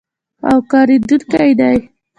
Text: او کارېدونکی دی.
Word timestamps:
او 0.49 0.57
کارېدونکی 0.71 1.49
دی. 1.59 1.77